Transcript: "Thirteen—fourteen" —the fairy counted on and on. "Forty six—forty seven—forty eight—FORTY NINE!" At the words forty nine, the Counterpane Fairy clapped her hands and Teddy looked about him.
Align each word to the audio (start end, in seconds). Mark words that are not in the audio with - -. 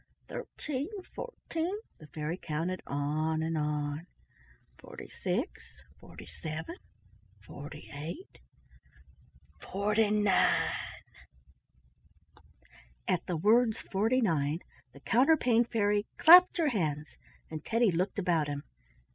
"Thirteen—fourteen" 0.25 1.75
—the 1.99 2.07
fairy 2.07 2.35
counted 2.35 2.81
on 2.87 3.43
and 3.43 3.55
on. 3.55 4.07
"Forty 4.79 5.07
six—forty 5.09 6.25
seven—forty 6.25 7.87
eight—FORTY 9.53 10.09
NINE!" 10.09 10.73
At 13.07 13.27
the 13.27 13.37
words 13.37 13.79
forty 13.91 14.21
nine, 14.21 14.61
the 14.91 15.01
Counterpane 15.01 15.65
Fairy 15.65 16.07
clapped 16.17 16.57
her 16.57 16.69
hands 16.69 17.09
and 17.51 17.63
Teddy 17.63 17.91
looked 17.91 18.17
about 18.17 18.47
him. 18.47 18.63